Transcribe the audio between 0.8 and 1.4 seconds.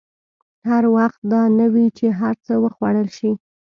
وخت